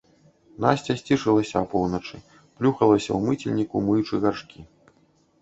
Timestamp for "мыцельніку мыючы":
3.27-4.15